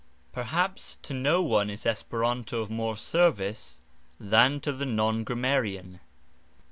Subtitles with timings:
[0.31, 3.81] Perhaps to no one is Esperanto of more service
[4.19, 5.99] than to the non grammarian.